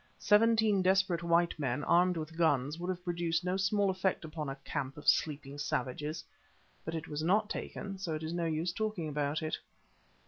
Seventeen 0.17 0.81
desperate 0.81 1.21
white 1.21 1.59
men, 1.59 1.83
armed 1.83 2.17
with 2.17 2.35
guns, 2.35 2.79
would 2.79 2.89
have 2.89 3.03
produced 3.03 3.43
no 3.43 3.55
small 3.55 3.91
effect 3.91 4.25
upon 4.25 4.49
a 4.49 4.55
camp 4.65 4.97
of 4.97 5.07
sleeping 5.07 5.59
savages. 5.59 6.23
But 6.83 6.95
it 6.95 7.07
was 7.07 7.21
not 7.21 7.51
taken, 7.51 7.99
so 7.99 8.15
it 8.15 8.23
is 8.23 8.33
no 8.33 8.45
use 8.45 8.73
talking 8.73 9.07
about 9.07 9.43
it. 9.43 9.59